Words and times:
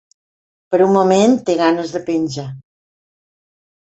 Per 0.75 0.79
un 0.85 0.93
moment 0.95 1.37
té 1.49 1.57
ganes 1.61 1.93
de 1.97 2.03
penjar. 2.11 2.47